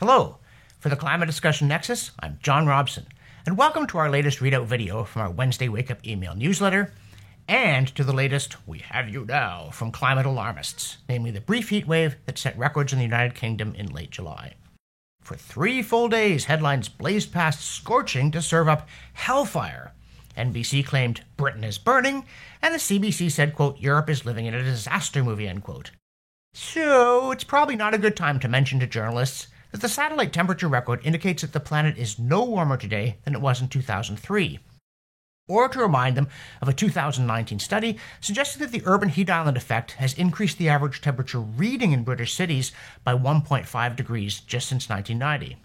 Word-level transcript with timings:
Hello. 0.00 0.38
For 0.78 0.90
the 0.90 0.94
Climate 0.94 1.26
Discussion 1.26 1.66
Nexus, 1.66 2.12
I'm 2.20 2.38
John 2.40 2.68
Robson, 2.68 3.08
and 3.44 3.58
welcome 3.58 3.84
to 3.88 3.98
our 3.98 4.08
latest 4.08 4.38
readout 4.38 4.66
video 4.66 5.02
from 5.02 5.22
our 5.22 5.30
Wednesday 5.30 5.68
Wake 5.68 5.90
Up 5.90 6.06
email 6.06 6.36
newsletter, 6.36 6.92
and 7.48 7.88
to 7.96 8.04
the 8.04 8.12
latest 8.12 8.64
We 8.64 8.78
Have 8.78 9.08
You 9.08 9.24
Now 9.24 9.70
from 9.72 9.90
climate 9.90 10.24
alarmists, 10.24 10.98
namely 11.08 11.32
the 11.32 11.40
brief 11.40 11.70
heat 11.70 11.88
wave 11.88 12.14
that 12.26 12.38
set 12.38 12.56
records 12.56 12.92
in 12.92 13.00
the 13.00 13.04
United 13.04 13.34
Kingdom 13.34 13.74
in 13.74 13.88
late 13.88 14.12
July. 14.12 14.54
For 15.20 15.34
three 15.34 15.82
full 15.82 16.08
days, 16.08 16.44
headlines 16.44 16.88
blazed 16.88 17.32
past 17.32 17.60
scorching 17.60 18.30
to 18.30 18.40
serve 18.40 18.68
up 18.68 18.88
hellfire. 19.14 19.94
NBC 20.36 20.86
claimed 20.86 21.24
Britain 21.36 21.64
is 21.64 21.76
burning, 21.76 22.24
and 22.62 22.72
the 22.72 22.78
CBC 22.78 23.32
said, 23.32 23.56
quote, 23.56 23.80
Europe 23.80 24.08
is 24.08 24.24
living 24.24 24.46
in 24.46 24.54
a 24.54 24.62
disaster 24.62 25.24
movie, 25.24 25.48
end 25.48 25.64
quote. 25.64 25.90
So, 26.54 27.32
it's 27.32 27.42
probably 27.42 27.74
not 27.74 27.94
a 27.94 27.98
good 27.98 28.16
time 28.16 28.38
to 28.38 28.48
mention 28.48 28.78
to 28.78 28.86
journalists 28.86 29.48
that 29.72 29.80
the 29.80 29.88
satellite 29.88 30.32
temperature 30.32 30.68
record 30.68 31.00
indicates 31.04 31.42
that 31.42 31.52
the 31.52 31.60
planet 31.60 31.96
is 31.98 32.18
no 32.18 32.44
warmer 32.44 32.76
today 32.76 33.18
than 33.24 33.34
it 33.34 33.40
was 33.40 33.60
in 33.60 33.68
2003 33.68 34.58
or 35.48 35.68
to 35.68 35.80
remind 35.80 36.16
them 36.16 36.28
of 36.60 36.68
a 36.68 36.72
2019 36.72 37.58
study 37.58 37.98
suggesting 38.20 38.60
that 38.60 38.70
the 38.70 38.82
urban 38.84 39.08
heat 39.08 39.30
island 39.30 39.56
effect 39.56 39.92
has 39.92 40.14
increased 40.14 40.58
the 40.58 40.68
average 40.68 41.00
temperature 41.00 41.40
reading 41.40 41.92
in 41.92 42.04
British 42.04 42.34
cities 42.34 42.70
by 43.02 43.14
1.5 43.14 43.96
degrees 43.96 44.40
just 44.40 44.68
since 44.68 44.88
1990. 44.88 45.56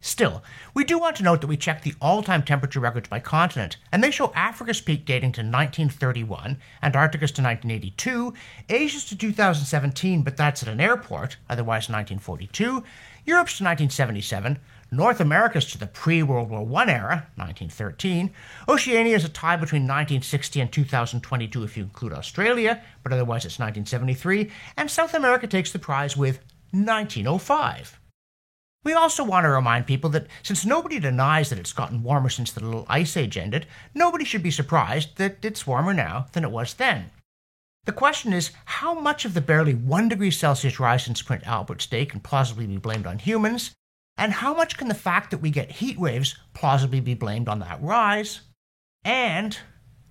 Still, 0.00 0.44
we 0.74 0.84
do 0.84 0.96
want 0.96 1.16
to 1.16 1.24
note 1.24 1.40
that 1.40 1.48
we 1.48 1.56
checked 1.56 1.82
the 1.82 1.94
all 2.00 2.22
time 2.22 2.42
temperature 2.42 2.78
records 2.78 3.08
by 3.08 3.18
continent, 3.18 3.78
and 3.90 4.02
they 4.02 4.12
show 4.12 4.32
Africa's 4.32 4.80
peak 4.80 5.04
dating 5.04 5.32
to 5.32 5.40
1931, 5.40 6.56
Antarctica's 6.82 7.32
to 7.32 7.42
1982, 7.42 8.32
Asia's 8.68 9.04
to 9.06 9.16
2017, 9.16 10.22
but 10.22 10.36
that's 10.36 10.62
at 10.62 10.68
an 10.68 10.80
airport, 10.80 11.36
otherwise 11.50 11.88
1942, 11.88 12.84
Europe's 13.26 13.58
to 13.58 13.64
1977, 13.64 14.58
North 14.92 15.20
America's 15.20 15.66
to 15.72 15.78
the 15.78 15.86
pre 15.86 16.22
World 16.22 16.48
War 16.48 16.60
I 16.80 16.90
era, 16.90 17.26
1913. 17.34 18.30
Oceania 18.68 19.16
is 19.16 19.24
a 19.24 19.28
tie 19.28 19.56
between 19.56 19.82
1960 19.82 20.60
and 20.60 20.72
2022 20.72 21.64
if 21.64 21.76
you 21.76 21.82
include 21.82 22.12
Australia, 22.12 22.82
but 23.02 23.12
otherwise 23.12 23.44
it's 23.44 23.58
1973. 23.58 24.50
And 24.76 24.90
South 24.90 25.14
America 25.14 25.46
takes 25.46 25.72
the 25.72 25.78
prize 25.78 26.16
with 26.16 26.38
1905. 26.70 27.98
We 28.84 28.92
also 28.92 29.24
want 29.24 29.44
to 29.44 29.50
remind 29.50 29.86
people 29.86 30.10
that 30.10 30.28
since 30.42 30.64
nobody 30.64 30.98
denies 30.98 31.50
that 31.50 31.58
it's 31.58 31.72
gotten 31.72 32.02
warmer 32.02 32.28
since 32.28 32.52
the 32.52 32.64
little 32.64 32.86
ice 32.88 33.16
age 33.16 33.36
ended, 33.36 33.66
nobody 33.94 34.24
should 34.24 34.42
be 34.42 34.50
surprised 34.50 35.16
that 35.16 35.44
it's 35.44 35.66
warmer 35.66 35.92
now 35.92 36.26
than 36.32 36.44
it 36.44 36.50
was 36.50 36.74
then. 36.74 37.10
The 37.84 37.92
question 37.92 38.32
is 38.32 38.52
how 38.64 38.94
much 38.94 39.24
of 39.24 39.34
the 39.34 39.40
barely 39.40 39.74
1 39.74 40.08
degree 40.08 40.30
Celsius 40.30 40.78
rise 40.78 41.04
since 41.04 41.22
Prince 41.22 41.46
Albert's 41.46 41.86
Day 41.86 42.04
can 42.06 42.20
plausibly 42.20 42.66
be 42.66 42.76
blamed 42.76 43.06
on 43.06 43.18
humans, 43.18 43.72
and 44.16 44.32
how 44.32 44.54
much 44.54 44.76
can 44.76 44.88
the 44.88 44.94
fact 44.94 45.30
that 45.30 45.38
we 45.38 45.50
get 45.50 45.70
heat 45.70 45.98
waves 45.98 46.36
plausibly 46.52 47.00
be 47.00 47.14
blamed 47.14 47.48
on 47.48 47.60
that 47.60 47.82
rise? 47.82 48.42
And 49.04 49.56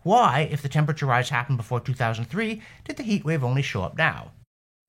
why, 0.03 0.47
if 0.51 0.61
the 0.61 0.69
temperature 0.69 1.05
rise 1.05 1.29
happened 1.29 1.57
before 1.57 1.79
2003, 1.79 2.61
did 2.85 2.97
the 2.97 3.03
heat 3.03 3.25
wave 3.25 3.43
only 3.43 3.61
show 3.61 3.83
up 3.83 3.97
now? 3.97 4.31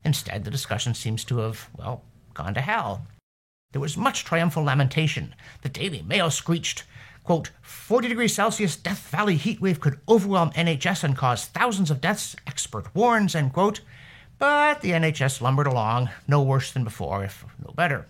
Instead, 0.05 0.45
the 0.45 0.51
discussion 0.51 0.95
seems 0.95 1.25
to 1.25 1.39
have, 1.39 1.69
well, 1.77 2.05
gone 2.33 2.55
to 2.55 2.61
hell. 2.61 3.07
There 3.73 3.83
was 3.83 3.99
much 3.99 4.25
triumphal 4.25 4.65
lamentation. 4.65 5.35
The 5.61 5.69
Daily 5.69 6.01
Mail 6.01 6.31
screeched, 6.31 6.85
quote, 7.23 7.51
40 7.61 8.09
degrees 8.09 8.35
Celsius 8.35 8.77
Death 8.77 9.11
Valley 9.11 9.37
heat 9.37 9.61
wave 9.61 9.79
could 9.79 10.01
overwhelm 10.09 10.51
NHS 10.53 11.05
and 11.05 11.15
cause 11.15 11.45
thousands 11.45 11.91
of 11.91 12.01
deaths, 12.01 12.35
expert 12.47 12.95
warns, 12.95 13.35
end 13.35 13.53
quote. 13.53 13.83
But 14.39 14.81
the 14.81 14.93
NHS 14.93 15.43
lumbered 15.43 15.67
along, 15.67 16.09
no 16.27 16.41
worse 16.41 16.73
than 16.73 16.83
before, 16.83 17.25
if 17.25 17.45
no 17.63 17.73
better. 17.73 18.07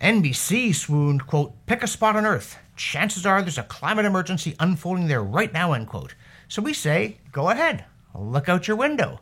NBC 0.00 0.72
swooned, 0.72 1.26
quote, 1.26 1.66
pick 1.66 1.82
a 1.82 1.88
spot 1.88 2.14
on 2.14 2.24
Earth. 2.24 2.56
Chances 2.76 3.26
are 3.26 3.42
there's 3.42 3.58
a 3.58 3.64
climate 3.64 4.04
emergency 4.04 4.54
unfolding 4.60 5.08
there 5.08 5.22
right 5.22 5.52
now, 5.52 5.72
end 5.72 5.88
quote. 5.88 6.14
So 6.46 6.62
we 6.62 6.74
say, 6.74 7.18
go 7.32 7.50
ahead, 7.50 7.86
look 8.14 8.48
out 8.48 8.68
your 8.68 8.76
window. 8.76 9.18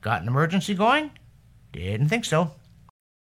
Got 0.00 0.22
an 0.22 0.28
emergency 0.28 0.74
going? 0.74 1.10
Didn't 1.72 2.08
think 2.08 2.24
so. 2.24 2.52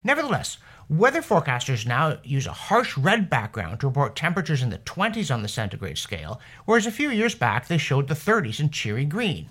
Nevertheless, 0.04 0.58
weather 0.88 1.22
forecasters 1.22 1.86
now 1.86 2.18
use 2.22 2.46
a 2.46 2.52
harsh 2.52 2.96
red 2.96 3.28
background 3.28 3.80
to 3.80 3.88
report 3.88 4.16
temperatures 4.16 4.62
in 4.62 4.70
the 4.70 4.78
20s 4.78 5.32
on 5.32 5.42
the 5.42 5.48
centigrade 5.48 5.98
scale, 5.98 6.40
whereas 6.64 6.86
a 6.86 6.92
few 6.92 7.10
years 7.10 7.34
back 7.34 7.66
they 7.66 7.78
showed 7.78 8.08
the 8.08 8.14
30s 8.14 8.60
in 8.60 8.70
cheery 8.70 9.04
green. 9.04 9.50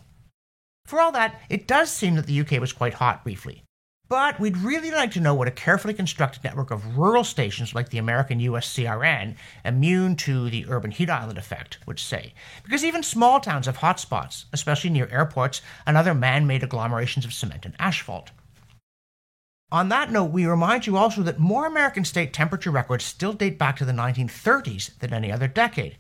For 0.85 1.01
all 1.01 1.12
that, 1.13 1.40
it 1.50 1.68
does 1.68 1.91
seem 1.91 2.16
that 2.16 2.28
the 2.28 2.40
UK 2.40 2.59
was 2.62 2.74
quite 2.74 2.95
hot 2.95 3.24
briefly. 3.24 3.63
But 4.07 4.40
we'd 4.40 4.57
really 4.57 4.91
like 4.91 5.12
to 5.13 5.19
know 5.19 5.34
what 5.34 5.47
a 5.47 5.51
carefully 5.51 5.95
constructed 5.95 6.44
network 6.44 6.69
of 6.69 6.95
rural 6.95 7.24
stations 7.24 7.74
like 7.74 7.90
the 7.90 7.97
American 7.97 8.40
US 8.41 8.72
CRN, 8.72 9.35
immune 9.63 10.16
to 10.18 10.47
the 10.51 10.68
urban 10.69 10.91
heat 10.91 11.09
island 11.09 11.40
effect, 11.40 11.79
would 11.88 12.00
say. 12.00 12.35
Because 12.63 12.85
even 12.85 13.01
small 13.01 13.40
towns 13.40 13.66
have 13.66 13.79
hotspots, 13.79 14.45
especially 14.53 14.91
near 14.91 15.07
airports 15.09 15.63
and 15.88 15.97
other 15.97 16.13
man 16.13 16.45
made 16.45 16.62
agglomerations 16.62 17.25
of 17.25 17.34
cement 17.34 17.66
and 17.66 17.75
asphalt. 17.79 18.29
On 19.72 19.90
that 19.90 20.12
note, 20.12 20.31
we 20.31 20.46
remind 20.46 20.86
you 20.86 20.96
also 20.98 21.22
that 21.24 21.40
more 21.40 21.66
American 21.66 22.06
state 22.06 22.34
temperature 22.34 22.72
records 22.72 23.03
still 23.03 23.34
date 23.34 23.58
back 23.58 23.78
to 23.78 23.86
the 23.86 23.92
1930s 23.92 24.98
than 25.00 25.14
any 25.14 25.31
other 25.31 25.48
decade 25.48 25.98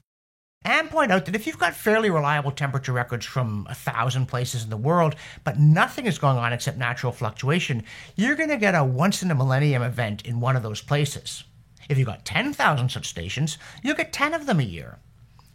and 0.65 0.89
point 0.89 1.11
out 1.11 1.25
that 1.25 1.35
if 1.35 1.45
you've 1.45 1.59
got 1.59 1.75
fairly 1.75 2.09
reliable 2.09 2.51
temperature 2.51 2.91
records 2.91 3.25
from 3.25 3.67
a 3.69 3.75
thousand 3.75 4.25
places 4.25 4.63
in 4.63 4.71
the 4.71 4.75
world, 4.75 5.15
but 5.43 5.59
nothing 5.59 6.07
is 6.07 6.17
going 6.17 6.37
on 6.37 6.51
except 6.51 6.77
natural 6.77 7.11
fluctuation, 7.11 7.83
you're 8.15 8.35
going 8.35 8.49
to 8.49 8.57
get 8.57 8.73
a 8.73 8.83
once 8.83 9.21
in 9.21 9.29
a 9.29 9.35
millennium 9.35 9.83
event 9.83 10.25
in 10.25 10.39
one 10.39 10.55
of 10.55 10.63
those 10.63 10.81
places. 10.81 11.43
If 11.87 11.99
you've 11.99 12.07
got 12.07 12.25
10,000 12.25 12.89
such 12.89 13.07
stations, 13.07 13.59
you'll 13.83 13.95
get 13.95 14.11
10 14.11 14.33
of 14.33 14.47
them 14.47 14.59
a 14.59 14.63
year. 14.63 14.97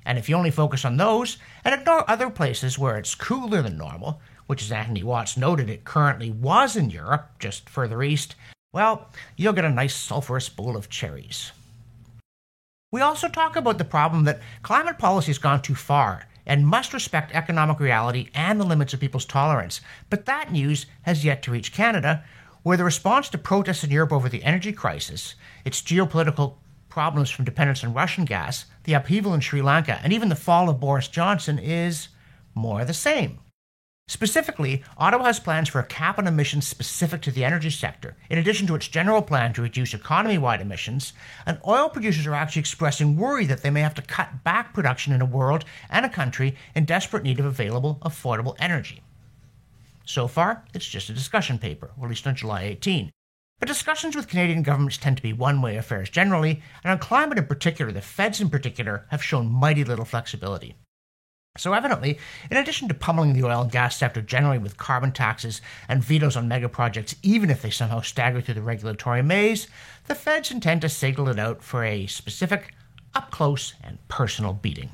And 0.06 0.16
if 0.16 0.28
you 0.28 0.37
only 0.37 0.53
focus 0.53 0.84
on 0.84 0.97
those 0.97 1.38
and 1.65 1.75
ignore 1.75 2.09
other 2.09 2.31
places 2.31 2.78
where 2.78 2.97
it's 2.97 3.16
cooler 3.16 3.62
than 3.62 3.76
normal, 3.76 4.20
which 4.50 4.62
as 4.62 4.72
Anthony 4.72 5.05
Watts 5.05 5.37
noted 5.37 5.71
it 5.71 5.84
currently 5.84 6.33
was 6.33 6.75
in 6.75 6.91
Europe, 6.91 7.31
just 7.38 7.71
further 7.71 8.03
east, 8.03 8.34
well, 8.72 9.09
you'll 9.37 9.53
get 9.53 9.65
a 9.65 9.71
nice 9.71 9.94
sulphurous 9.94 10.49
bowl 10.49 10.77
of 10.77 10.88
cherries. 10.88 11.53
We 12.91 13.00
also 13.00 13.28
talk 13.28 13.55
about 13.55 13.78
the 13.78 13.84
problem 13.84 14.25
that 14.25 14.41
climate 14.62 14.99
policy 14.99 15.28
has 15.28 15.38
gone 15.38 15.62
too 15.62 15.77
far 15.77 16.27
and 16.47 16.66
must 16.66 16.93
respect 16.93 17.33
economic 17.33 17.78
reality 17.78 18.31
and 18.34 18.61
the 18.61 18.65
limits 18.65 18.93
of 18.93 18.99
people's 18.99 19.25
tolerance. 19.25 19.83
But 20.09 20.27
that 20.27 20.50
news 20.50 20.87
has 21.03 21.25
yet 21.25 21.44
to 21.44 21.53
reach 21.53 21.72
Canada, 21.72 22.25
where 22.65 22.77
the 22.77 22.82
response 22.82 23.28
to 23.28 23.38
protests 23.38 23.84
in 23.84 23.93
Europe 23.93 24.12
over 24.12 24.28
the 24.28 24.43
energy 24.43 24.72
crisis, 24.72 25.37
its 25.65 25.81
geopolitical 25.81 26.56
problems 26.88 27.31
from 27.31 27.44
dependence 27.44 27.84
on 27.84 27.94
Russian 27.94 28.25
gas, 28.25 28.65
the 28.82 28.94
upheaval 28.94 29.32
in 29.32 29.43
Sri 29.43 29.62
Lanka, 29.62 30.00
and 30.03 30.12
even 30.12 30.28
the 30.28 30.34
fall 30.34 30.69
of 30.69 30.81
Boris 30.81 31.06
Johnson 31.06 31.61
is 31.61 32.09
more 32.53 32.84
the 32.84 32.93
same. 32.93 33.38
Specifically, 34.10 34.82
Ottawa 34.98 35.26
has 35.26 35.38
plans 35.38 35.69
for 35.69 35.78
a 35.78 35.87
cap 35.87 36.19
on 36.19 36.26
emissions 36.26 36.66
specific 36.66 37.22
to 37.22 37.31
the 37.31 37.44
energy 37.44 37.71
sector, 37.71 38.16
in 38.28 38.38
addition 38.38 38.66
to 38.66 38.75
its 38.75 38.88
general 38.88 39.22
plan 39.22 39.53
to 39.53 39.62
reduce 39.62 39.94
economy 39.94 40.37
wide 40.37 40.60
emissions. 40.60 41.12
And 41.47 41.60
oil 41.65 41.88
producers 41.88 42.26
are 42.26 42.34
actually 42.34 42.59
expressing 42.59 43.16
worry 43.16 43.47
that 43.47 43.62
they 43.62 43.70
may 43.70 43.82
have 43.82 43.94
to 43.94 44.03
cut 44.03 44.43
back 44.43 44.75
production 44.75 45.12
in 45.12 45.20
a 45.20 45.25
world 45.25 45.65
and 45.88 46.04
a 46.04 46.09
country 46.09 46.56
in 46.75 46.87
desperate 46.87 47.22
need 47.22 47.38
of 47.38 47.47
available, 47.47 48.00
affordable 48.03 48.56
energy. 48.59 49.00
So 50.04 50.26
far, 50.26 50.65
it's 50.75 50.88
just 50.88 51.09
a 51.09 51.12
discussion 51.15 51.56
paper, 51.60 51.93
released 51.97 52.26
on 52.26 52.34
July 52.34 52.62
18. 52.65 53.12
But 53.60 53.69
discussions 53.69 54.16
with 54.16 54.26
Canadian 54.26 54.65
governments 54.65 54.99
tend 54.99 55.19
to 55.19 55.22
be 55.22 55.32
one 55.32 55.62
way 55.62 55.76
affairs 55.76 56.10
generally, 56.10 56.65
and 56.82 56.91
on 56.91 56.99
climate 56.99 57.38
in 57.38 57.47
particular, 57.47 57.93
the 57.93 58.00
feds 58.00 58.41
in 58.41 58.50
particular, 58.50 59.06
have 59.10 59.22
shown 59.22 59.47
mighty 59.47 59.84
little 59.84 60.04
flexibility. 60.04 60.75
So, 61.60 61.75
evidently, 61.75 62.19
in 62.50 62.56
addition 62.56 62.88
to 62.88 62.94
pummeling 62.94 63.34
the 63.34 63.44
oil 63.44 63.60
and 63.60 63.71
gas 63.71 63.94
sector 63.94 64.22
generally 64.22 64.56
with 64.56 64.78
carbon 64.78 65.12
taxes 65.12 65.61
and 65.88 66.02
vetoes 66.02 66.34
on 66.34 66.49
mega 66.49 66.70
projects, 66.70 67.14
even 67.23 67.50
if 67.50 67.61
they 67.61 67.69
somehow 67.69 68.00
stagger 68.00 68.40
through 68.40 68.55
the 68.55 68.62
regulatory 68.62 69.20
maze, 69.23 69.69
the 70.06 70.14
feds 70.14 70.50
intend 70.50 70.81
to 70.81 70.88
signal 70.88 71.29
it 71.29 71.38
out 71.38 71.62
for 71.62 71.84
a 71.84 72.06
specific, 72.06 72.73
up 73.14 73.31
close, 73.31 73.75
and 73.84 73.99
personal 74.08 74.55
beating. 74.55 74.88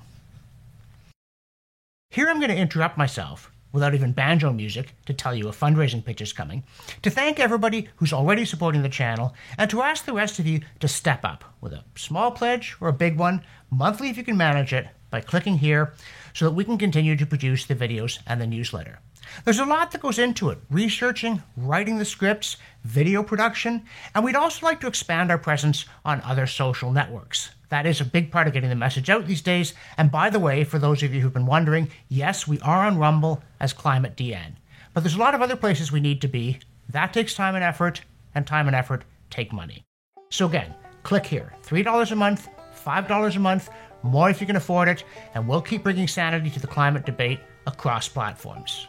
Here 2.10 2.28
I'm 2.28 2.40
going 2.40 2.50
to 2.50 2.56
interrupt 2.56 2.98
myself, 2.98 3.52
without 3.70 3.94
even 3.94 4.10
banjo 4.10 4.52
music, 4.52 4.92
to 5.06 5.14
tell 5.14 5.36
you 5.36 5.46
a 5.46 5.52
fundraising 5.52 6.04
pitch 6.04 6.20
is 6.20 6.32
coming, 6.32 6.64
to 7.02 7.10
thank 7.10 7.38
everybody 7.38 7.88
who's 7.94 8.12
already 8.12 8.44
supporting 8.44 8.82
the 8.82 8.88
channel, 8.88 9.36
and 9.56 9.70
to 9.70 9.82
ask 9.82 10.04
the 10.04 10.12
rest 10.12 10.40
of 10.40 10.48
you 10.48 10.62
to 10.80 10.88
step 10.88 11.24
up 11.24 11.44
with 11.60 11.72
a 11.72 11.84
small 11.94 12.32
pledge 12.32 12.76
or 12.80 12.88
a 12.88 12.92
big 12.92 13.16
one, 13.16 13.44
monthly 13.70 14.08
if 14.08 14.16
you 14.16 14.24
can 14.24 14.36
manage 14.36 14.72
it, 14.72 14.88
by 15.10 15.20
clicking 15.20 15.58
here 15.58 15.94
so 16.34 16.44
that 16.44 16.54
we 16.54 16.64
can 16.64 16.78
continue 16.78 17.16
to 17.16 17.26
produce 17.26 17.64
the 17.64 17.74
videos 17.74 18.18
and 18.26 18.40
the 18.40 18.46
newsletter. 18.46 18.98
There's 19.44 19.58
a 19.58 19.64
lot 19.64 19.90
that 19.90 20.00
goes 20.00 20.18
into 20.18 20.50
it 20.50 20.58
researching, 20.70 21.42
writing 21.56 21.98
the 21.98 22.04
scripts, 22.04 22.56
video 22.84 23.22
production, 23.22 23.84
and 24.14 24.24
we'd 24.24 24.36
also 24.36 24.64
like 24.64 24.80
to 24.80 24.86
expand 24.86 25.30
our 25.30 25.38
presence 25.38 25.84
on 26.04 26.20
other 26.22 26.46
social 26.46 26.92
networks. 26.92 27.50
That 27.68 27.86
is 27.86 28.00
a 28.00 28.04
big 28.04 28.30
part 28.30 28.46
of 28.46 28.52
getting 28.52 28.70
the 28.70 28.76
message 28.76 29.10
out 29.10 29.26
these 29.26 29.42
days. 29.42 29.74
And 29.98 30.10
by 30.10 30.30
the 30.30 30.38
way, 30.38 30.62
for 30.62 30.78
those 30.78 31.02
of 31.02 31.12
you 31.12 31.20
who've 31.20 31.32
been 31.32 31.46
wondering, 31.46 31.90
yes, 32.08 32.46
we 32.46 32.60
are 32.60 32.86
on 32.86 32.98
Rumble 32.98 33.42
as 33.58 33.72
Climate 33.72 34.16
DN. 34.16 34.52
But 34.94 35.02
there's 35.02 35.16
a 35.16 35.20
lot 35.20 35.34
of 35.34 35.42
other 35.42 35.56
places 35.56 35.90
we 35.90 36.00
need 36.00 36.20
to 36.20 36.28
be. 36.28 36.60
That 36.88 37.12
takes 37.12 37.34
time 37.34 37.56
and 37.56 37.64
effort, 37.64 38.02
and 38.34 38.46
time 38.46 38.68
and 38.68 38.76
effort 38.76 39.04
take 39.30 39.52
money. 39.52 39.82
So 40.30 40.46
again, 40.46 40.74
click 41.02 41.26
here 41.26 41.52
$3 41.64 42.12
a 42.12 42.14
month, 42.14 42.48
$5 42.84 43.36
a 43.36 43.38
month, 43.40 43.68
more 44.06 44.30
if 44.30 44.40
you 44.40 44.46
can 44.46 44.56
afford 44.56 44.88
it, 44.88 45.04
and 45.34 45.46
we'll 45.46 45.62
keep 45.62 45.82
bringing 45.82 46.08
sanity 46.08 46.50
to 46.50 46.60
the 46.60 46.66
climate 46.66 47.04
debate 47.04 47.40
across 47.66 48.08
platforms. 48.08 48.86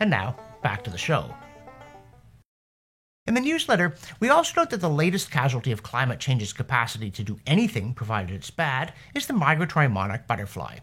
And 0.00 0.10
now, 0.10 0.36
back 0.62 0.84
to 0.84 0.90
the 0.90 0.98
show. 0.98 1.34
In 3.26 3.32
the 3.32 3.40
newsletter, 3.40 3.94
we 4.20 4.28
also 4.28 4.60
note 4.60 4.70
that 4.70 4.82
the 4.82 4.90
latest 4.90 5.30
casualty 5.30 5.72
of 5.72 5.82
climate 5.82 6.20
change's 6.20 6.52
capacity 6.52 7.10
to 7.10 7.24
do 7.24 7.40
anything, 7.46 7.94
provided 7.94 8.34
it's 8.34 8.50
bad, 8.50 8.92
is 9.14 9.26
the 9.26 9.32
migratory 9.32 9.88
monarch 9.88 10.26
butterfly. 10.26 10.78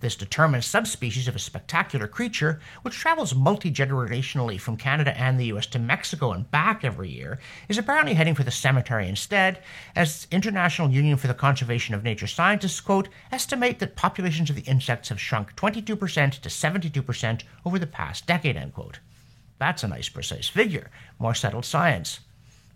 This 0.00 0.16
determined 0.16 0.64
subspecies 0.64 1.28
of 1.28 1.34
a 1.36 1.38
spectacular 1.38 2.06
creature, 2.06 2.60
which 2.82 2.94
travels 2.94 3.34
multi 3.34 3.70
generationally 3.70 4.60
from 4.60 4.76
Canada 4.76 5.16
and 5.18 5.38
the 5.38 5.46
US 5.46 5.66
to 5.68 5.78
Mexico 5.78 6.32
and 6.32 6.50
back 6.50 6.84
every 6.84 7.10
year, 7.10 7.38
is 7.68 7.78
apparently 7.78 8.14
heading 8.14 8.34
for 8.34 8.42
the 8.42 8.50
cemetery 8.50 9.08
instead, 9.08 9.62
as 9.94 10.26
International 10.30 10.90
Union 10.90 11.16
for 11.16 11.26
the 11.26 11.34
Conservation 11.34 11.94
of 11.94 12.02
Nature 12.02 12.26
scientists, 12.26 12.80
quote, 12.80 13.08
estimate 13.32 13.78
that 13.78 13.96
populations 13.96 14.50
of 14.50 14.56
the 14.56 14.62
insects 14.62 15.08
have 15.08 15.20
shrunk 15.20 15.56
22% 15.56 15.84
to 16.40 16.48
72% 16.48 17.42
over 17.64 17.78
the 17.78 17.86
past 17.86 18.26
decade, 18.26 18.56
end 18.56 18.74
quote. 18.74 19.00
That's 19.58 19.82
a 19.82 19.88
nice 19.88 20.08
precise 20.08 20.48
figure, 20.48 20.90
more 21.18 21.34
settled 21.34 21.64
science. 21.64 22.20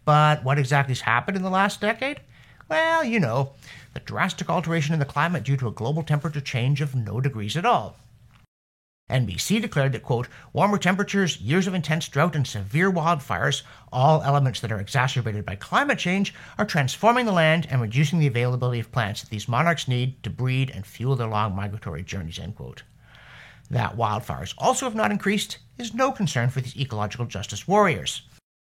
But 0.05 0.43
what 0.43 0.58
exactly 0.58 0.93
has 0.93 1.02
happened 1.02 1.37
in 1.37 1.43
the 1.43 1.50
last 1.50 1.81
decade? 1.81 2.20
Well, 2.70 3.02
you 3.02 3.19
know, 3.19 3.50
the 3.94 4.00
drastic 4.00 4.49
alteration 4.49 4.94
in 4.94 5.00
the 5.00 5.05
climate 5.05 5.43
due 5.43 5.56
to 5.56 5.67
a 5.67 5.72
global 5.72 6.05
temperature 6.05 6.40
change 6.40 6.81
of 6.81 6.94
no 6.94 7.20
degrees 7.20 7.56
at 7.56 7.67
all. 7.67 7.96
NBC 9.11 9.61
declared 9.61 9.90
that, 9.90 10.05
quote, 10.05 10.28
warmer 10.52 10.78
temperatures, 10.78 11.40
years 11.40 11.67
of 11.67 11.75
intense 11.75 12.06
drought, 12.06 12.37
and 12.37 12.46
severe 12.46 12.88
wildfires, 12.88 13.62
all 13.93 14.22
elements 14.22 14.61
that 14.61 14.70
are 14.70 14.78
exacerbated 14.78 15.44
by 15.44 15.56
climate 15.56 15.99
change, 15.99 16.32
are 16.58 16.64
transforming 16.64 17.26
the 17.26 17.32
land 17.32 17.67
and 17.69 17.81
reducing 17.81 18.20
the 18.20 18.28
availability 18.28 18.78
of 18.78 18.93
plants 18.93 19.23
that 19.23 19.31
these 19.31 19.49
monarchs 19.49 19.88
need 19.88 20.23
to 20.23 20.31
breed 20.31 20.70
and 20.70 20.87
fuel 20.87 21.16
their 21.16 21.26
long 21.26 21.56
migratory 21.56 22.05
journeys, 22.05 22.38
end 22.38 22.55
quote. 22.55 22.84
That 23.69 23.96
wildfires 23.96 24.55
also 24.58 24.87
have 24.87 24.94
not 24.94 25.11
increased 25.11 25.58
is 25.76 25.93
no 25.93 26.12
concern 26.12 26.50
for 26.50 26.61
these 26.61 26.76
ecological 26.76 27.26
justice 27.26 27.66
warriors. 27.66 28.23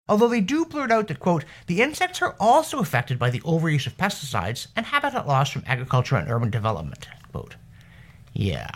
Although 0.09 0.30
they 0.30 0.42
do 0.42 0.65
blurt 0.65 0.92
out 0.92 1.07
that, 1.07 1.19
quote, 1.19 1.44
the 1.68 1.81
insects 1.81 2.21
are 2.21 2.36
also 2.39 2.80
affected 2.80 3.19
by 3.19 3.30
the 3.30 3.42
overuse 3.42 3.88
of 3.88 3.98
pesticides 3.98 4.68
and 4.75 4.86
habitat 4.86 5.27
loss 5.27 5.50
from 5.50 5.63
agriculture 5.68 6.15
and 6.15 6.30
urban 6.30 6.50
development, 6.50 7.07
quote. 7.31 7.56
Yeah, 8.33 8.69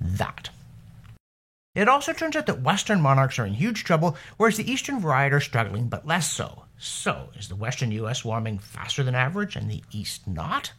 that. 0.00 0.50
It 1.74 1.88
also 1.88 2.12
turns 2.12 2.36
out 2.36 2.46
that 2.46 2.62
Western 2.62 3.00
monarchs 3.00 3.38
are 3.38 3.46
in 3.46 3.54
huge 3.54 3.84
trouble, 3.84 4.16
whereas 4.36 4.56
the 4.56 4.70
Eastern 4.70 5.00
variety 5.00 5.34
are 5.34 5.40
struggling, 5.40 5.88
but 5.88 6.06
less 6.06 6.30
so. 6.30 6.64
So, 6.76 7.30
is 7.36 7.48
the 7.48 7.56
Western 7.56 7.90
U.S. 7.92 8.24
warming 8.24 8.58
faster 8.58 9.02
than 9.02 9.14
average 9.14 9.56
and 9.56 9.70
the 9.70 9.82
East 9.90 10.26
not? 10.26 10.72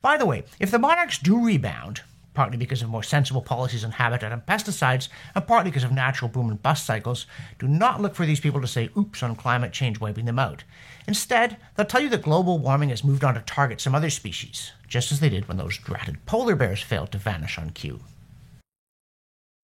By 0.00 0.16
the 0.16 0.26
way, 0.26 0.44
if 0.60 0.70
the 0.70 0.78
monarchs 0.78 1.18
do 1.18 1.44
rebound, 1.44 2.02
partly 2.36 2.58
because 2.58 2.82
of 2.82 2.90
more 2.90 3.02
sensible 3.02 3.40
policies 3.40 3.82
on 3.82 3.92
habitat 3.92 4.30
and 4.30 4.44
pesticides, 4.44 5.08
and 5.34 5.46
partly 5.46 5.70
because 5.70 5.82
of 5.82 5.90
natural 5.90 6.28
boom 6.28 6.50
and 6.50 6.62
bust 6.62 6.84
cycles, 6.84 7.26
do 7.58 7.66
not 7.66 8.00
look 8.00 8.14
for 8.14 8.26
these 8.26 8.40
people 8.40 8.60
to 8.60 8.68
say 8.68 8.90
oops 8.96 9.22
on 9.22 9.34
climate 9.34 9.72
change 9.72 9.98
wiping 9.98 10.26
them 10.26 10.38
out. 10.38 10.62
Instead, 11.08 11.56
they'll 11.74 11.86
tell 11.86 12.02
you 12.02 12.10
that 12.10 12.22
global 12.22 12.58
warming 12.58 12.90
has 12.90 13.02
moved 13.02 13.24
on 13.24 13.34
to 13.34 13.40
target 13.40 13.80
some 13.80 13.94
other 13.94 14.10
species, 14.10 14.72
just 14.86 15.10
as 15.10 15.18
they 15.18 15.30
did 15.30 15.48
when 15.48 15.56
those 15.56 15.78
dratted 15.78 16.24
polar 16.26 16.54
bears 16.54 16.82
failed 16.82 17.10
to 17.10 17.18
vanish 17.18 17.58
on 17.58 17.70
cue. 17.70 18.00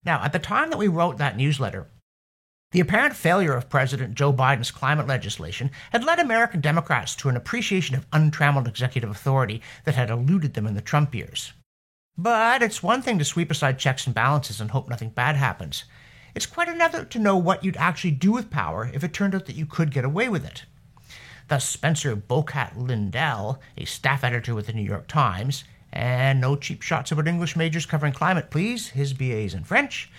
Now, 0.02 0.24
at 0.24 0.32
the 0.32 0.38
time 0.38 0.70
that 0.70 0.78
we 0.78 0.88
wrote 0.88 1.18
that 1.18 1.36
newsletter, 1.36 1.88
the 2.70 2.80
apparent 2.80 3.14
failure 3.14 3.52
of 3.52 3.68
President 3.68 4.14
Joe 4.14 4.32
Biden's 4.32 4.70
climate 4.70 5.06
legislation 5.06 5.70
had 5.90 6.04
led 6.04 6.18
American 6.18 6.62
Democrats 6.62 7.14
to 7.16 7.28
an 7.28 7.36
appreciation 7.36 7.94
of 7.96 8.06
untrammeled 8.14 8.66
executive 8.66 9.10
authority 9.10 9.60
that 9.84 9.94
had 9.94 10.08
eluded 10.08 10.54
them 10.54 10.66
in 10.66 10.74
the 10.74 10.80
Trump 10.80 11.14
years. 11.14 11.52
But 12.18 12.62
it's 12.62 12.82
one 12.82 13.00
thing 13.00 13.18
to 13.18 13.24
sweep 13.24 13.50
aside 13.50 13.78
checks 13.78 14.06
and 14.06 14.14
balances 14.14 14.60
and 14.60 14.70
hope 14.70 14.88
nothing 14.88 15.10
bad 15.10 15.36
happens. 15.36 15.84
It's 16.34 16.46
quite 16.46 16.68
another 16.68 17.04
to 17.04 17.18
know 17.18 17.36
what 17.36 17.64
you'd 17.64 17.76
actually 17.76 18.12
do 18.12 18.32
with 18.32 18.50
power 18.50 18.90
if 18.92 19.02
it 19.02 19.12
turned 19.12 19.34
out 19.34 19.46
that 19.46 19.56
you 19.56 19.66
could 19.66 19.92
get 19.92 20.04
away 20.04 20.28
with 20.28 20.44
it. 20.44 20.64
Thus, 21.48 21.68
Spencer 21.68 22.14
Bokat-Lindell, 22.16 23.60
a 23.76 23.84
staff 23.84 24.24
editor 24.24 24.54
with 24.54 24.66
the 24.66 24.72
New 24.72 24.82
York 24.82 25.06
Times, 25.06 25.64
and 25.92 26.40
no 26.40 26.56
cheap 26.56 26.82
shots 26.82 27.12
about 27.12 27.28
English 27.28 27.56
majors 27.56 27.84
covering 27.84 28.12
climate, 28.12 28.50
please, 28.50 28.88
his 28.88 29.12
BAs 29.12 29.52
in 29.52 29.64
French, 29.64 30.10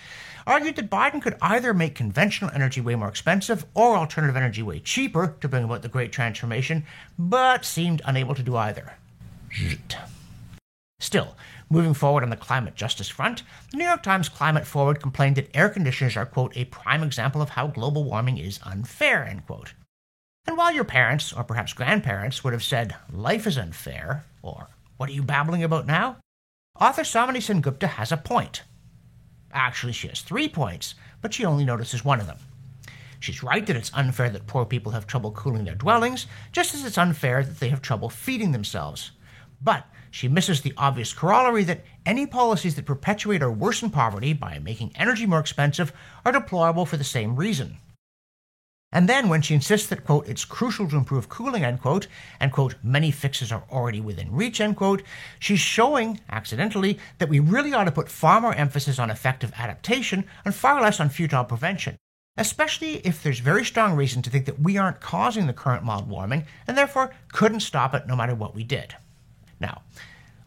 argued 0.46 0.76
that 0.76 0.90
Biden 0.90 1.22
could 1.22 1.36
either 1.40 1.74
make 1.74 1.94
conventional 1.94 2.50
energy 2.54 2.80
way 2.80 2.94
more 2.94 3.08
expensive 3.08 3.64
or 3.74 3.96
alternative 3.96 4.36
energy 4.36 4.62
way 4.62 4.78
cheaper 4.78 5.36
to 5.40 5.48
bring 5.48 5.64
about 5.64 5.82
the 5.82 5.88
great 5.88 6.12
transformation, 6.12 6.84
but 7.18 7.64
seemed 7.64 8.02
unable 8.04 8.34
to 8.34 8.42
do 8.42 8.56
either. 8.56 8.94
Still, 11.00 11.34
Moving 11.74 11.92
forward 11.92 12.22
on 12.22 12.30
the 12.30 12.36
climate 12.36 12.76
justice 12.76 13.08
front, 13.08 13.42
the 13.72 13.78
New 13.78 13.84
York 13.84 14.04
Times 14.04 14.28
Climate 14.28 14.64
Forward 14.64 15.02
complained 15.02 15.34
that 15.34 15.50
air 15.56 15.68
conditioners 15.68 16.16
are, 16.16 16.24
quote, 16.24 16.56
a 16.56 16.66
prime 16.66 17.02
example 17.02 17.42
of 17.42 17.48
how 17.48 17.66
global 17.66 18.04
warming 18.04 18.38
is 18.38 18.60
unfair, 18.62 19.24
end 19.24 19.44
quote. 19.44 19.74
And 20.46 20.56
while 20.56 20.72
your 20.72 20.84
parents, 20.84 21.32
or 21.32 21.42
perhaps 21.42 21.72
grandparents, 21.72 22.44
would 22.44 22.52
have 22.52 22.62
said, 22.62 22.94
life 23.10 23.44
is 23.44 23.58
unfair, 23.58 24.24
or 24.40 24.68
what 24.98 25.08
are 25.08 25.14
you 25.14 25.24
babbling 25.24 25.64
about 25.64 25.84
now? 25.84 26.18
Author 26.78 27.02
Somini 27.02 27.38
Sengupta 27.38 27.88
has 27.88 28.12
a 28.12 28.16
point. 28.16 28.62
Actually, 29.52 29.94
she 29.94 30.06
has 30.06 30.20
three 30.20 30.48
points, 30.48 30.94
but 31.22 31.34
she 31.34 31.44
only 31.44 31.64
notices 31.64 32.04
one 32.04 32.20
of 32.20 32.28
them. 32.28 32.38
She's 33.18 33.42
right 33.42 33.66
that 33.66 33.74
it's 33.74 33.90
unfair 33.94 34.30
that 34.30 34.46
poor 34.46 34.64
people 34.64 34.92
have 34.92 35.08
trouble 35.08 35.32
cooling 35.32 35.64
their 35.64 35.74
dwellings, 35.74 36.28
just 36.52 36.72
as 36.72 36.84
it's 36.84 36.98
unfair 36.98 37.42
that 37.42 37.58
they 37.58 37.70
have 37.70 37.82
trouble 37.82 38.10
feeding 38.10 38.52
themselves. 38.52 39.10
But 39.60 39.88
she 40.14 40.28
misses 40.28 40.60
the 40.60 40.72
obvious 40.76 41.12
corollary 41.12 41.64
that 41.64 41.84
any 42.06 42.24
policies 42.24 42.76
that 42.76 42.86
perpetuate 42.86 43.42
or 43.42 43.50
worsen 43.50 43.90
poverty 43.90 44.32
by 44.32 44.60
making 44.60 44.92
energy 44.94 45.26
more 45.26 45.40
expensive 45.40 45.92
are 46.24 46.30
deplorable 46.30 46.86
for 46.86 46.96
the 46.96 47.02
same 47.02 47.34
reason. 47.34 47.78
And 48.92 49.08
then 49.08 49.28
when 49.28 49.42
she 49.42 49.56
insists 49.56 49.88
that, 49.88 50.04
quote, 50.04 50.28
it's 50.28 50.44
crucial 50.44 50.88
to 50.88 50.96
improve 50.96 51.28
cooling, 51.28 51.64
end 51.64 51.82
quote, 51.82 52.06
and, 52.38 52.52
quote, 52.52 52.76
many 52.80 53.10
fixes 53.10 53.50
are 53.50 53.64
already 53.72 54.00
within 54.00 54.30
reach, 54.30 54.60
end 54.60 54.76
quote, 54.76 55.02
she's 55.40 55.58
showing, 55.58 56.20
accidentally, 56.30 56.96
that 57.18 57.28
we 57.28 57.40
really 57.40 57.74
ought 57.74 57.84
to 57.84 57.90
put 57.90 58.08
far 58.08 58.40
more 58.40 58.54
emphasis 58.54 59.00
on 59.00 59.10
effective 59.10 59.52
adaptation 59.58 60.26
and 60.44 60.54
far 60.54 60.80
less 60.80 61.00
on 61.00 61.08
futile 61.08 61.42
prevention, 61.42 61.96
especially 62.36 62.98
if 62.98 63.20
there's 63.20 63.40
very 63.40 63.64
strong 63.64 63.96
reason 63.96 64.22
to 64.22 64.30
think 64.30 64.46
that 64.46 64.60
we 64.60 64.78
aren't 64.78 65.00
causing 65.00 65.48
the 65.48 65.52
current 65.52 65.82
mild 65.82 66.08
warming 66.08 66.44
and 66.68 66.78
therefore 66.78 67.12
couldn't 67.32 67.58
stop 67.58 67.94
it 67.94 68.06
no 68.06 68.14
matter 68.14 68.36
what 68.36 68.54
we 68.54 68.62
did. 68.62 68.94
Now, 69.64 69.80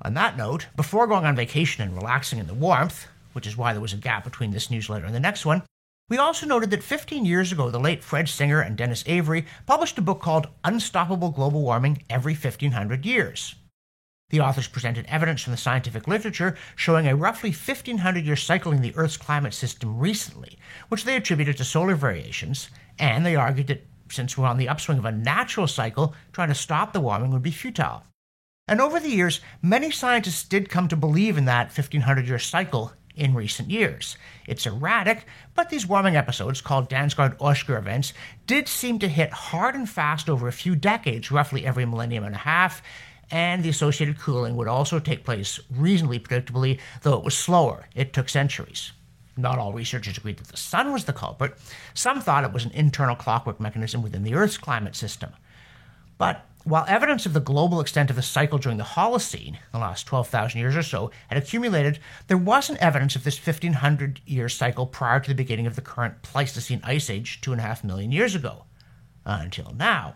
on 0.03 0.13
that 0.13 0.38
note, 0.38 0.67
before 0.75 1.07
going 1.07 1.25
on 1.25 1.36
vacation 1.36 1.81
and 1.81 1.95
relaxing 1.95 2.38
in 2.38 2.45
the 2.45 2.53
warmth, 2.53 3.07
which 3.33 3.47
is 3.47 3.57
why 3.57 3.74
there 3.74 3.81
was 3.81 3.93
a 3.93 3.97
gap 3.97 4.24
between 4.24 4.51
this 4.51 4.69
newsletter 4.69 5.07
and 5.07 5.15
the 5.15 5.19
next 5.19 5.43
one, 5.43 5.63
we 6.07 6.19
also 6.19 6.45
noted 6.45 6.69
that 6.69 6.83
15 6.83 7.25
years 7.25 7.51
ago, 7.51 7.71
the 7.71 7.79
late 7.79 8.03
Fred 8.03 8.29
Singer 8.29 8.62
and 8.62 8.77
Dennis 8.77 9.03
Avery 9.07 9.47
published 9.65 9.97
a 9.97 10.03
book 10.03 10.21
called 10.21 10.50
Unstoppable 10.63 11.31
Global 11.31 11.63
Warming 11.63 12.03
Every 12.12 12.33
1500 12.33 13.07
Years. 13.07 13.55
The 14.29 14.39
authors 14.39 14.67
presented 14.67 15.07
evidence 15.07 15.41
from 15.41 15.51
the 15.51 15.57
scientific 15.57 16.07
literature 16.07 16.55
showing 16.75 17.07
a 17.07 17.15
roughly 17.15 17.50
1500 17.50 18.24
year 18.24 18.36
cycle 18.36 18.71
in 18.71 18.83
the 18.83 18.95
Earth's 18.95 19.17
climate 19.17 19.55
system 19.55 19.97
recently, 19.97 20.59
which 20.89 21.05
they 21.05 21.15
attributed 21.15 21.57
to 21.57 21.65
solar 21.65 21.95
variations, 21.95 22.69
and 23.00 23.25
they 23.25 23.36
argued 23.36 23.67
that 23.67 23.83
since 24.12 24.38
we're 24.38 24.45
on 24.45 24.57
the 24.57 24.69
upswing 24.69 25.00
of 25.00 25.05
a 25.05 25.12
natural 25.12 25.65
cycle, 25.65 26.13
trying 26.33 26.50
to 26.50 26.55
stop 26.55 26.93
the 26.93 27.01
warming 27.01 27.31
would 27.31 27.41
be 27.41 27.50
futile. 27.50 28.03
And 28.67 28.81
over 28.81 29.00
the 29.00 29.09
years, 29.09 29.39
many 29.62 29.91
scientists 29.91 30.43
did 30.43 30.69
come 30.69 30.88
to 30.89 30.95
believe 30.95 31.38
in 31.38 31.45
that 31.45 31.67
1500 31.67 32.27
year 32.27 32.39
cycle 32.39 32.91
in 33.15 33.33
recent 33.33 33.71
years. 33.71 34.17
It's 34.45 34.65
erratic, 34.65 35.25
but 35.55 35.69
these 35.69 35.88
warming 35.88 36.15
episodes, 36.15 36.62
called 36.62 36.89
Dansgaard 36.89 37.38
Oeschger 37.39 37.77
events, 37.77 38.13
did 38.45 38.67
seem 38.67 39.00
to 39.00 39.07
hit 39.07 39.31
hard 39.31 39.75
and 39.75 39.89
fast 39.89 40.29
over 40.29 40.47
a 40.47 40.53
few 40.53 40.75
decades, 40.75 41.31
roughly 41.31 41.65
every 41.65 41.86
millennium 41.86 42.24
and 42.24 42.36
a 42.36 42.39
half, 42.39 42.81
and 43.31 43.63
the 43.63 43.69
associated 43.69 44.19
cooling 44.19 44.55
would 44.55 44.67
also 44.67 45.00
take 45.00 45.25
place 45.25 45.59
reasonably 45.69 46.19
predictably, 46.19 46.79
though 47.01 47.17
it 47.17 47.25
was 47.25 47.36
slower. 47.36 47.88
It 47.95 48.13
took 48.13 48.29
centuries. 48.29 48.91
Not 49.36 49.59
all 49.59 49.74
researchers 49.74 50.17
agreed 50.17 50.38
that 50.38 50.47
the 50.47 50.57
sun 50.57 50.91
was 50.91 51.05
the 51.05 51.13
culprit. 51.13 51.57
Some 51.93 52.21
thought 52.21 52.43
it 52.43 52.53
was 52.53 52.65
an 52.65 52.71
internal 52.71 53.15
clockwork 53.15 53.59
mechanism 53.59 54.01
within 54.01 54.24
the 54.24 54.33
Earth's 54.33 54.57
climate 54.57 54.95
system. 54.95 55.31
But 56.17 56.45
while 56.67 56.83
evidence 56.88 57.25
of 57.25 57.31
the 57.31 57.39
global 57.39 57.79
extent 57.79 58.09
of 58.09 58.17
the 58.17 58.21
cycle 58.21 58.57
during 58.57 58.77
the 58.77 58.83
Holocene, 58.83 59.57
the 59.71 59.77
last 59.77 60.05
12,000 60.05 60.59
years 60.59 60.75
or 60.75 60.83
so, 60.83 61.12
had 61.29 61.38
accumulated, 61.38 62.00
there 62.27 62.38
wasn't 62.38 62.79
evidence 62.79 63.15
of 63.15 63.24
this 63.24 63.38
1500 63.38 64.19
year 64.25 64.50
cycle 64.50 64.86
prior 64.86 65.21
to 65.21 65.29
the 65.29 65.36
beginning 65.36 65.65
of 65.65 65.77
the 65.77 65.81
current 65.81 66.21
Pleistocene 66.24 66.81
Ice 66.83 67.09
Age, 67.09 67.39
two 67.39 67.53
and 67.53 67.62
a 67.62 67.63
half 67.63 67.86
million 67.86 68.12
years 68.12 68.36
ago. 68.36 68.65
Uh, 69.25 69.39
until 69.41 69.74
now. 69.77 70.15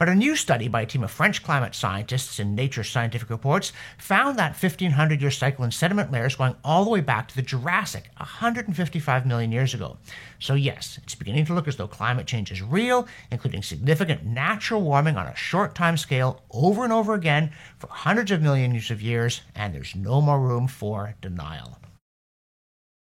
But 0.00 0.08
a 0.08 0.14
new 0.14 0.34
study 0.34 0.66
by 0.66 0.80
a 0.80 0.86
team 0.86 1.04
of 1.04 1.10
French 1.10 1.42
climate 1.42 1.74
scientists 1.74 2.40
in 2.40 2.54
Nature 2.54 2.84
Scientific 2.84 3.28
Reports 3.28 3.74
found 3.98 4.38
that 4.38 4.56
1500 4.56 5.20
year 5.20 5.30
cycle 5.30 5.62
in 5.62 5.70
sediment 5.70 6.10
layers 6.10 6.36
going 6.36 6.56
all 6.64 6.84
the 6.84 6.90
way 6.90 7.02
back 7.02 7.28
to 7.28 7.36
the 7.36 7.42
Jurassic, 7.42 8.08
155 8.16 9.26
million 9.26 9.52
years 9.52 9.74
ago. 9.74 9.98
So, 10.38 10.54
yes, 10.54 10.98
it's 11.02 11.14
beginning 11.14 11.44
to 11.44 11.52
look 11.52 11.68
as 11.68 11.76
though 11.76 11.86
climate 11.86 12.26
change 12.26 12.50
is 12.50 12.62
real, 12.62 13.06
including 13.30 13.62
significant 13.62 14.24
natural 14.24 14.80
warming 14.80 15.18
on 15.18 15.26
a 15.26 15.36
short 15.36 15.74
time 15.74 15.98
scale 15.98 16.40
over 16.50 16.82
and 16.82 16.94
over 16.94 17.12
again 17.12 17.52
for 17.76 17.88
hundreds 17.88 18.30
of 18.30 18.40
millions 18.40 18.90
of 18.90 19.02
years, 19.02 19.42
and 19.54 19.74
there's 19.74 19.94
no 19.94 20.22
more 20.22 20.40
room 20.40 20.66
for 20.66 21.14
denial. 21.20 21.76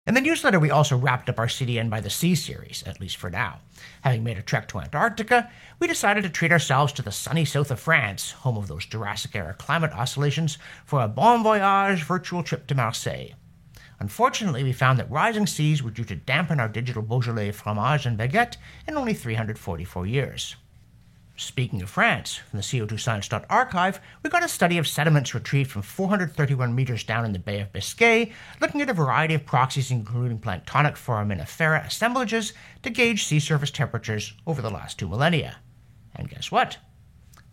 In 0.10 0.16
the 0.16 0.22
newsletter, 0.22 0.60
we 0.60 0.72
also 0.72 0.98
wrapped 0.98 1.30
up 1.30 1.38
our 1.38 1.46
CDN 1.46 1.88
by 1.88 2.02
the 2.02 2.10
Sea 2.10 2.34
series, 2.34 2.82
at 2.88 3.00
least 3.00 3.18
for 3.18 3.30
now. 3.30 3.60
Having 4.02 4.24
made 4.24 4.40
a 4.40 4.42
trek 4.42 4.68
to 4.70 4.80
Antarctica, 4.80 5.52
we 5.78 5.86
decided 5.86 6.24
to 6.24 6.32
treat 6.32 6.52
ourselves 6.52 6.92
to 6.94 7.04
the 7.04 7.12
sunny 7.12 7.46
south 7.46 7.70
of 7.70 7.80
France, 7.80 8.32
home 8.32 8.58
of 8.58 8.68
those 8.68 8.88
Jurassic 8.88 9.36
era 9.36 9.54
climate 9.54 9.92
oscillations, 9.92 10.58
for 10.84 11.04
a 11.04 11.08
bon 11.08 11.44
voyage 11.44 12.02
virtual 12.02 12.42
trip 12.42 12.66
to 12.66 12.74
Marseille. 12.74 13.36
Unfortunately, 14.00 14.64
we 14.64 14.74
found 14.74 14.98
that 14.98 15.12
rising 15.12 15.46
seas 15.46 15.84
were 15.84 15.92
due 15.92 16.06
to 16.06 16.16
dampen 16.16 16.60
our 16.60 16.70
digital 16.70 17.04
Beaujolais 17.04 17.52
fromage 17.52 18.08
and 18.08 18.18
baguette 18.18 18.58
in 18.88 18.98
only 18.98 19.14
344 19.14 20.08
years. 20.08 20.56
Speaking 21.40 21.82
of 21.82 21.90
France, 21.90 22.36
from 22.36 22.58
the 22.58 22.64
CO2science.archive, 22.64 24.02
we 24.22 24.30
got 24.30 24.44
a 24.44 24.50
study 24.50 24.78
of 24.78 24.86
sediments 24.86 25.34
retrieved 25.34 25.72
from 25.72 25.84
431 25.84 26.76
meters 26.76 27.06
down 27.06 27.24
in 27.24 27.32
the 27.32 27.40
Bay 27.40 27.62
of 27.62 27.72
Biscay, 27.72 28.34
looking 28.60 28.82
at 28.82 28.90
a 28.90 28.94
variety 28.94 29.36
of 29.36 29.46
proxies 29.46 29.90
including 29.90 30.40
planktonic 30.40 30.98
foraminifera 30.98 31.88
assemblages 31.88 32.52
to 32.84 32.90
gauge 32.90 33.24
sea 33.24 33.40
surface 33.40 33.72
temperatures 33.72 34.34
over 34.46 34.62
the 34.62 34.70
last 34.70 35.00
two 35.00 35.08
millennia. 35.08 35.56
And 36.14 36.30
guess 36.30 36.52
what? 36.52 36.78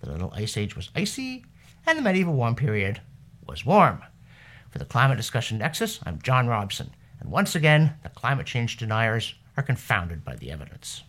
The 0.01 0.11
Little 0.11 0.33
Ice 0.35 0.57
Age 0.57 0.75
was 0.75 0.91
icy, 0.97 1.45
and 1.87 1.97
the 1.97 2.03
Medieval 2.03 2.35
Warm 2.35 2.57
Period 2.57 3.01
was 3.47 3.65
warm. 3.65 4.03
For 4.71 4.81
the 4.81 4.85
Climate 4.85 5.17
Discussion 5.17 5.59
Nexus, 5.59 6.01
I'm 6.05 6.21
John 6.23 6.49
Robson, 6.49 6.91
and 7.21 7.31
once 7.31 7.55
again, 7.55 7.95
the 8.03 8.09
climate 8.09 8.47
change 8.47 8.79
deniers 8.79 9.37
are 9.57 9.63
confounded 9.63 10.25
by 10.25 10.35
the 10.35 10.51
evidence. 10.51 11.05